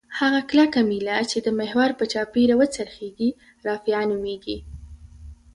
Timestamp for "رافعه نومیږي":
3.67-4.57